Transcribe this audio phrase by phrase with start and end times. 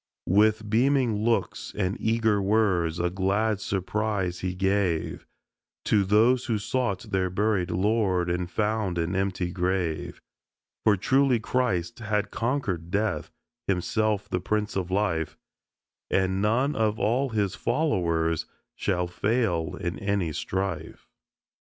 [0.25, 5.27] With beaming looks and eager words a glad surprise He gave
[5.85, 10.19] To those who sought their buried Lord and found an empty grave;
[10.85, 13.29] For truly Christ had conquered death,
[13.67, 15.37] Himself the Prince of Life,
[16.09, 21.07] And none of all His Followers shall fail in any strife.